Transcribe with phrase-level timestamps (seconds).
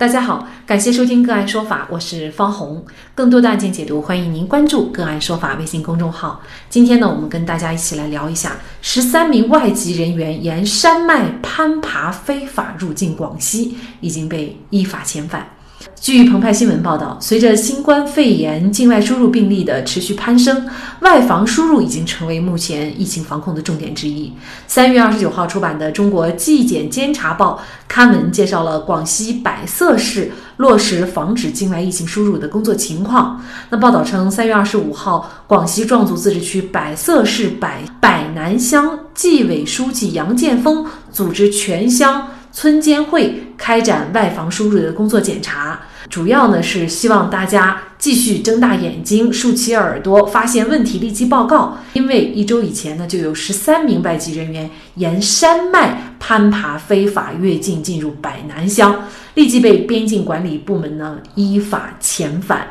[0.00, 2.82] 大家好，感谢收听个案说法，我是方红。
[3.14, 6.40] 更多的案件解读，欢迎您关注个案说法微信公众号。
[6.70, 15.46] 今天呢，我们跟大家一起来聊一下十三名外籍人员沿山脉攀爬非法入境广西，已经被依法遣返。
[16.00, 20.66] 据澎湃新闻报道，随着新冠肺炎境外输入病例的持续攀升，
[21.00, 24.32] 外防输入已经成为目前疫情防控的重点之一。
[24.66, 33.40] 三月二十九号出版的《中国纪检监察报》刊文介绍了广西百色市落实防止境外疫情输入的工作情况。
[33.70, 42.26] 那报道称，三月二十五号，广西壮族自治区百色市百百南乡纪委书记杨建峰组织全乡。
[42.52, 51.78] 村监会开展外防输入的工作检查，主要呢是希望大家继续睁大眼睛、竖起耳朵，发现问题立即报告。
[51.92, 59.04] 因为一周以前呢，就有十三名外籍人员沿山脉攀爬非法越境进入百南乡，
[59.34, 62.66] 立即被边境管理部门呢依法遣返。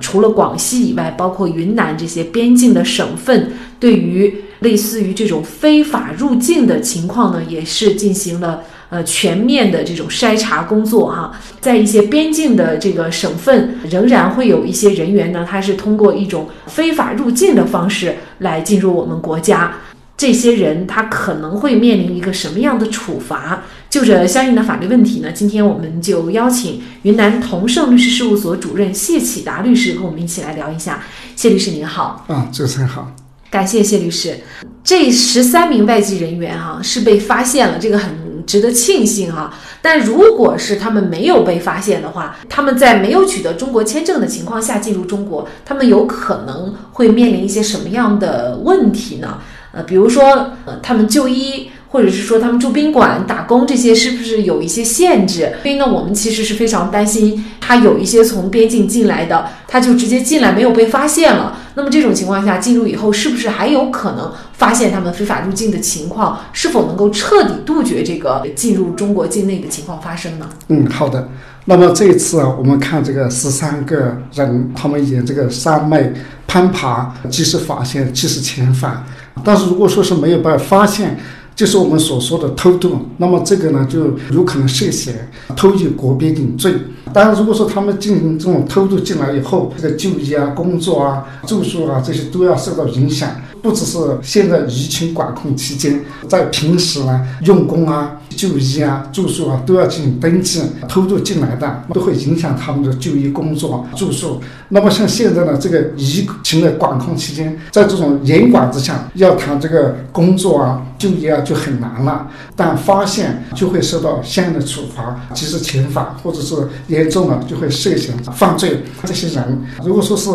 [0.00, 8.62] 除了广西以外，包括云南这些边境的省份，对于类似于这种非法入境的情况呢，也是进行了。
[8.90, 19.72] 呃，全面的这种筛查工作哈，在一些边境的这个省份，仍然会有一些人员呢，他是通过一种非法入境的方式来进入我们国家。
[20.16, 23.62] 这些人他可能会面临一个什么样的处罚？
[23.88, 31.00] 就这相应的法律问题呢，今天我们就邀请云南同盛律师事务所主任谢启达律师和我们一起来聊一下。
[31.36, 33.10] 谢律师您好，啊，主持人好，
[33.48, 34.36] 感谢谢律师。
[34.82, 38.29] 这十三名外籍人员哈是被发现了，这个很。
[38.46, 39.52] 值得庆幸哈，
[39.82, 49.38] 但如果是他们没有被发现的话，他们在没有取得中国签证的情况下进入中国，他们有可能会面临一些什么样的问题呢？
[49.72, 51.70] 呃，比如说，呃，他们就医。
[51.92, 55.52] 或者是说他们住宾馆打工这些是不是有一些限制？
[55.60, 61.58] 所以呢，我们其实是非常担心他有一些从边境进来的，他就直接进来没有被发现了。
[61.74, 66.38] 那么这种情况下进入以后，是不是还有可能发现他们非法入境的情况？
[66.52, 70.48] 是否能够彻底杜绝这个进入中国境内的情况发生呢？
[70.68, 71.28] 嗯，好的。
[71.66, 76.12] 那么这一次啊，我们看这个十三个人，他们沿这个山脉
[76.46, 79.04] 攀爬，及时发现，及时遣返。
[79.44, 81.18] 但是如果说是没有被发现，
[81.60, 86.72] 就是我们所说的偷渡，那么这个呢就有可能涉嫌偷越国边境罪。
[87.12, 93.28] 当然，如果说他们进行这种偷渡进来以后，这个就业啊、工作啊、住宿啊这些都要受到影响。
[93.60, 100.62] 不只是现在疫情管控期间，在平时呢用工啊、就医啊、住宿啊都要进行登记。
[100.88, 104.40] 偷渡进来的都会影响他们的就医、工作、住宿。
[104.70, 112.28] 那么像现在呢，这个疫情的管控期间，在这种严管之下，要谈这个工作啊、就医啊就很难了。
[112.56, 116.56] 但发现就会受到相应的处罚，及时遣返，或者是
[116.88, 118.82] 严重了就会涉嫌犯罪。
[119.04, 120.30] 这些人如果说是。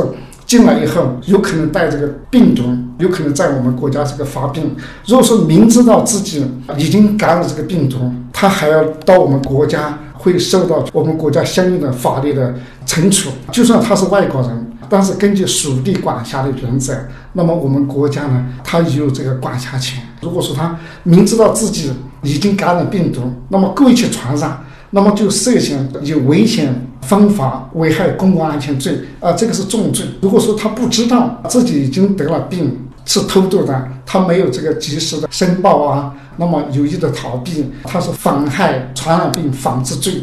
[0.46, 2.62] 进来以后，有可能带这个病毒，
[2.98, 4.76] 有可能在我们国家这个发病。
[5.06, 6.46] 如果说明知道自己
[6.78, 7.98] 已经感染这个病毒，
[8.32, 13.30] 他还要到我们国家，会受到我们国家相应的法律的惩处。
[13.52, 16.94] 就算他是外国人，但是根据属地管辖的原则，
[17.34, 20.02] 那么我们国家呢，他有这个管辖权。
[20.22, 21.92] 如果说他明知道自己
[22.24, 24.62] 已经感染病毒，那么故意去传染。
[24.92, 30.06] 那么就涉嫌有危险方法危害公共安全罪啊，这个是重罪。
[30.22, 40.14] 如果说他不知道自己已经得了病，是偷渡的，他没有这个及时的申报啊，那么有意的逃避，他是妨害传染病防治罪。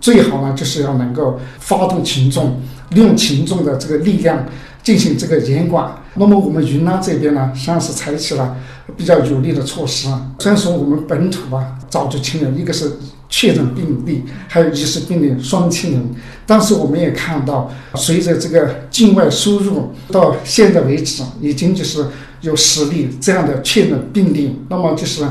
[0.00, 2.60] 最好呢，就是要能够发动群众，
[2.90, 4.44] 利用群众的这个力量
[4.82, 5.90] 进行这个严管。
[6.14, 8.56] 那么我们云南这边呢，实际上是采取了
[8.96, 10.30] 比较有力的措施啊。
[10.38, 12.92] 虽然说我们本土啊早就清零，一个是。
[13.28, 16.14] 确诊病例还有疑似病例双清零，
[16.46, 22.06] 但是我们也看到，随着这个境外输入，到现在为止已经就是
[22.40, 24.60] 有十例这样的确诊病例。
[24.68, 25.24] 那么就是，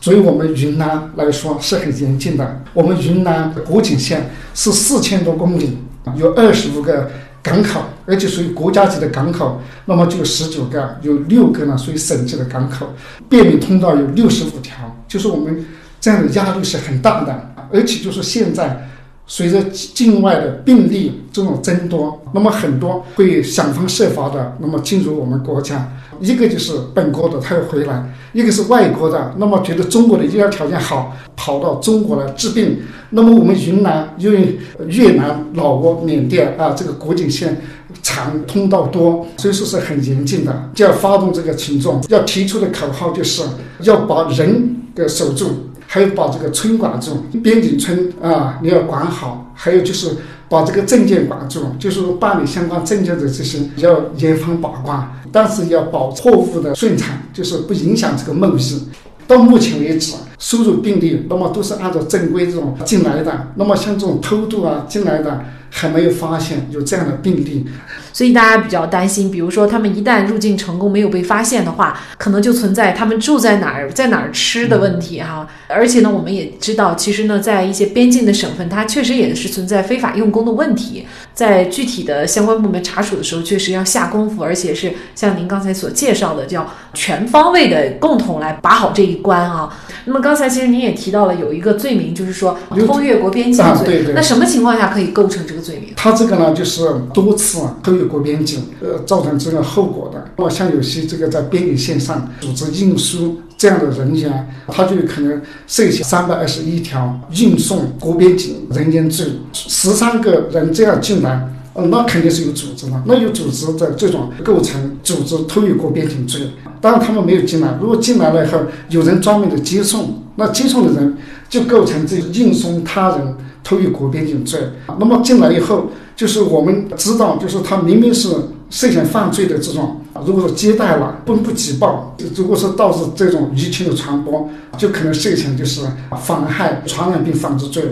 [0.00, 2.62] 作为我们云南来说是很严峻的。
[2.72, 5.78] 我们云南国境线是四千多公里，
[6.16, 7.10] 有二十五个
[7.42, 9.60] 港口，而且属于国家级的港口。
[9.86, 12.94] 那么就有十九个，有六个呢属于省级的港口，
[13.28, 15.64] 便民通道有六十五条，就是我们。
[16.00, 18.88] 这样的压力是很大的，而且就是现在，
[19.28, 25.92] 随着境外的病例这种增多，那么很多会想方设法的，那么进入我们国家。
[26.18, 28.02] 一个就是本国的，他要回来；
[28.32, 32.78] 一个是外国的，那么觉得中国的医疗条件好，跑到中国来治病。
[33.10, 34.58] 那么我们云南因为
[34.88, 37.56] 越南、老挝、缅甸啊，这个国境线
[38.02, 43.42] 长，通道多，所以说是很严峻的，就要发动这个群众，要提出的口号就是
[43.82, 50.14] 要把人给守住，还有把这个村管住，边境村啊你要管好，还有就是。
[50.50, 58.82] 把这个证件管住，就是办理相关证件的这些要严防把关，但是要保货物的顺畅，就是不影响这个贸易。
[59.26, 65.38] 到目前为止，输入病例那么都是按照正规这种进来的，那么像这种偷渡啊进来的。
[65.70, 67.64] 还没有发现有这样的病例，
[68.12, 69.30] 所以大家比较担心。
[69.30, 75.46] 比如说，他们一旦入境成功没有被发现的话，可能就存在他们住在哪儿、在哪儿吃的问题哈。
[75.68, 81.06] 而且呢，我们也知道，其实呢，在一些边境的省份，它确实也是存在非法用工的问题。
[81.34, 89.78] 在具体的相关部门查处的时候，确实要下功夫，而且是像您刚才所介绍的，叫全方位的共同来把好这一关啊。
[90.06, 94.02] 那么刚才其实您也提到了有一个罪名，就是说偷越国边境罪。
[94.14, 95.57] 那什么情况下可以构成这个？
[95.96, 96.82] 他这个呢，就是
[97.12, 100.24] 多次偷越国边境，呃，造成这个后果的。
[100.36, 109.26] 那么像有些这个在边境线上组织运输这样的人员，他就可能涉嫌三百二十一条运送国边境人员罪。
[109.52, 116.42] 十三个人这样进来，呃，那肯定是有组织的，那有组织的这种构成组织偷越国边境罪。
[116.80, 118.58] 当然他们没有进来，如果进来了以后，
[118.90, 121.16] 有人专门的接送，那接送的人
[121.48, 123.34] 就构成这运送他人。
[123.62, 124.60] 偷越国边境罪，
[124.98, 128.28] 那么进来以后，就是我们知道，就是他明明是
[128.70, 135.82] 涉嫌犯罪的这种，如果说接待了不不举报，如果说导致这种疫情的传播，就可能涉嫌就是
[136.20, 137.84] 妨害传染病防治罪。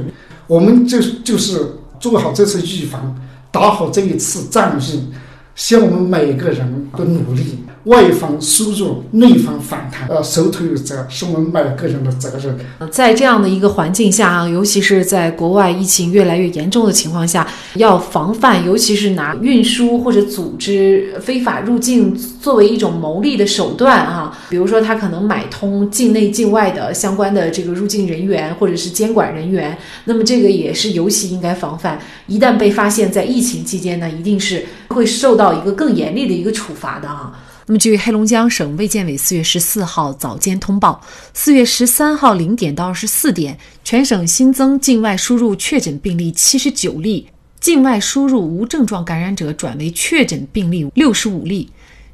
[0.46, 1.60] 我们就就是
[2.00, 3.14] 做好这次预防，
[3.50, 5.08] 打好这一次战役，
[5.54, 7.58] 希望我们每个人的努力。
[7.86, 12.90] 外方输入，内方反弹，呃，手头有责，是我们每个人的责任。
[12.90, 32.00] 在这样的一个环境下，尤其是在国外疫情越来越严重的情况下，要防范，尤其是拿运输或者组织非法入境作为一种牟利的手段啊，比如说他可能买通境内境外的相关的这个入境人员或者是监管人员，那么这个也是尤其应该防范。
[32.26, 37.32] 一旦被发现，在疫情期间呢，一定是会受到一个更严厉的一个处罚的啊。
[37.68, 41.00] 那么，据黑龙江省卫健委四月十四号早间通报，
[41.34, 47.26] 四月十三号零点到二十四点，全省新增境外输入确诊病例七十九例，
[47.58, 51.68] 境外输入无症状感染者转为确诊病例六十五例，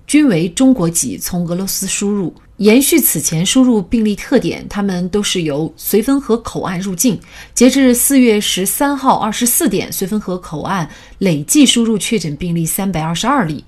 [0.07, 2.35] 均为中国籍，从俄罗斯输入。
[2.57, 7.21] 延续此前输入病例特点，他们都是由绥芬河口岸入境。
[7.53, 10.89] 截至四月十三号二十四点，绥芬河口岸
[11.19, 13.63] 累计输入确诊病例三百二十二例。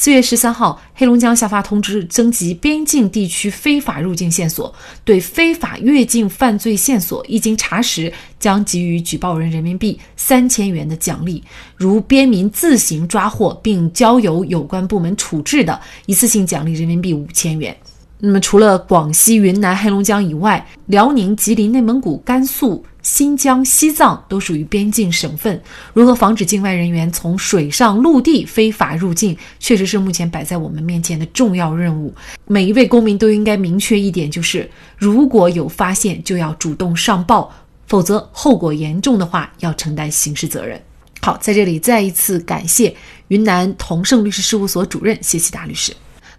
[0.00, 4.72] 四月十三号，黑龙江下发通知，征集边境地区非法入境线索，
[5.04, 11.42] 对非法越境犯罪线索一经查实，将给予举报人人民币三千元的奖励；
[11.76, 17.76] 如边民自行抓获并交由有关部门处置的，一次性奖励人民币五千元。
[18.20, 25.58] 那么，除了广西、云南、黑龙江以外，辽宁、吉林、内蒙古、甘肃、新疆、西藏都属于边境省份。
[25.94, 32.14] 如何防止境外人员从水上、陆地非法入境，确实是目前摆在我们面前的重要任务。
[32.46, 37.50] 每一位公民都应该明确一点，就是如果有发现，就要主动上报，
[37.86, 40.78] 否则后果严重的话，要承担刑事责任。
[41.22, 42.94] 好，在这里再一次感谢
[43.28, 45.94] 云南同盛律师事务所主任谢启达律师。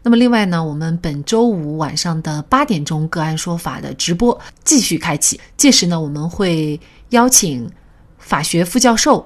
[0.09, 5.39] 那么另外呢，我们本周五晚上的八点钟个案说法的直播继续开启。
[5.55, 7.69] 届时呢，我们会邀请
[8.17, 9.23] 法学副教授、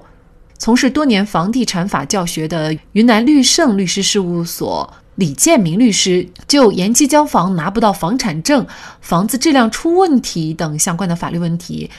[0.58, 8.66] 从事多年房地产法教学的云南绿盛律师事务所李建明律师，就延期交房拿不到房产证、
[9.00, 11.90] 房子质量出问题等相关的法律问题，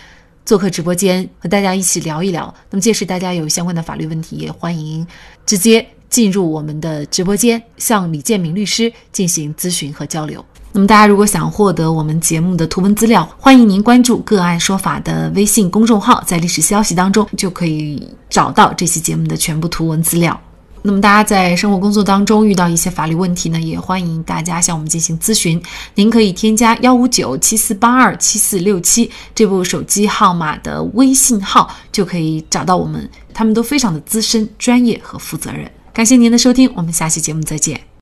[0.46, 2.54] 做客直播间和大家一起聊一聊。
[2.70, 5.08] 那么届时大家有相关的法律问题，也欢迎
[5.44, 5.84] 直接。
[6.10, 10.44] 进入我们的直播间，向李建明律师进行咨询和交流。
[10.72, 20.38] 那么，大家如果想获得我们节目的图文资料，欢迎您关注“个案说法”的微信公众号，在历史消息当中就可以找到这期节目的全部图文资料。
[20.82, 25.60] 那么，大家在生活工作当中遇到一些法律问题呢，也欢迎大家向我们进行咨询。
[25.96, 33.10] 您可以添加幺五九七四八二七四六七这部手机号码的微信号，就可以找到我们。
[33.34, 35.72] 他们都非常的资深、专业和负责任。
[35.96, 37.86] 感谢您的收听，我们下期节目再见。